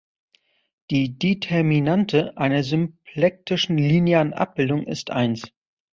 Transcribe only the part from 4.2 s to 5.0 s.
Abbildung